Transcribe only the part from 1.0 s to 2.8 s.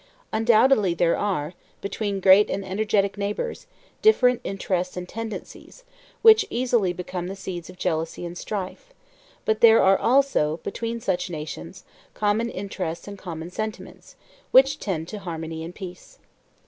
are, between great and